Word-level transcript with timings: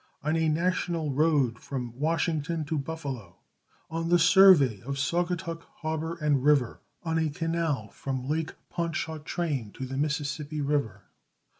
On 0.23 0.35
a 0.35 0.49
national 0.49 1.11
road 1.11 1.59
from 1.59 1.93
Washington 1.95 2.65
to 2.65 2.79
Buffalo. 2.79 3.35
On 3.91 4.09
the 4.09 4.17
survey 4.17 4.81
of 4.81 4.97
Saugatuck 4.97 5.61
Harbor 5.83 6.15
and 6.15 6.43
River. 6.43 6.81
On 7.03 7.19
a 7.19 7.29
canal 7.29 7.89
from 7.89 8.27
Lake 8.27 8.55
Pont 8.71 8.95
Chartrain 8.95 9.69
to 9.73 9.85
the 9.85 9.97
Mississippi 9.97 10.59
River. 10.59 11.03